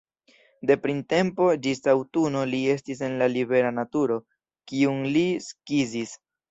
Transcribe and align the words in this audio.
De 0.69 0.77
printempo 0.85 1.49
ĝis 1.67 1.83
aŭtuno 1.93 2.43
li 2.55 2.63
estis 2.77 3.07
en 3.09 3.21
la 3.23 3.31
libera 3.37 3.77
naturo, 3.79 4.21
kiun 4.75 5.09
li 5.17 5.29
skizis. 5.53 6.23